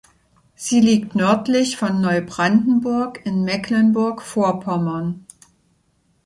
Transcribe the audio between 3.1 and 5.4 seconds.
in Mecklenburg-Vorpommern.